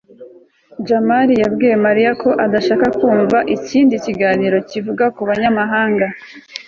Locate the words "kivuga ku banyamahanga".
4.69-6.05